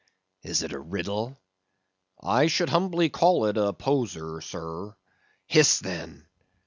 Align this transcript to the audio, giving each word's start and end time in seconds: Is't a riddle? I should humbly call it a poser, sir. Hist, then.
Is't 0.41 0.71
a 0.73 0.79
riddle? 0.79 1.39
I 2.19 2.47
should 2.47 2.69
humbly 2.69 3.07
call 3.09 3.45
it 3.45 3.55
a 3.55 3.71
poser, 3.71 4.41
sir. 4.41 4.95
Hist, 5.45 5.83
then. 5.83 6.25